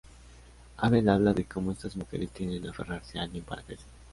[0.77, 3.85] Abel habla de cómo estas mujeres tienden a aferrarse a alguien para crecer.